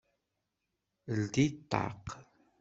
[1.17, 2.05] Ldi ṭṭaq!